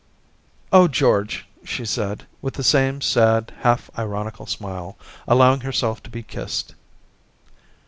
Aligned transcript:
* 0.39 0.73
Oh, 0.73 0.87
George!' 0.87 1.45
she 1.63 1.85
said, 1.85 2.25
with 2.41 2.55
the 2.55 2.63
same 2.63 3.01
sad, 3.01 3.53
half 3.59 3.91
ironical 3.99 4.47
smile, 4.47 4.97
allowing 5.27 5.59
herself 5.59 6.01
to 6.01 6.09
be 6.09 6.23
kissed. 6.23 6.73